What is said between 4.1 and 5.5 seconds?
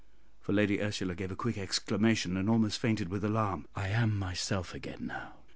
myself again now.